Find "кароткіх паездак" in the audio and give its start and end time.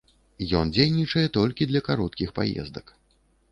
1.91-2.85